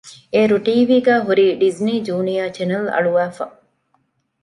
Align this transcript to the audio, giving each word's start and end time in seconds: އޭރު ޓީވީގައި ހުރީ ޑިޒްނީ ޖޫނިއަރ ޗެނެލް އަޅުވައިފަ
އޭރު 0.33 0.57
ޓީވީގައި 0.65 1.23
ހުރީ 1.27 1.45
ޑިޒްނީ 1.61 1.93
ޖޫނިއަރ 2.07 2.49
ޗެނެލް 2.55 2.87
އަޅުވައިފަ 2.93 3.45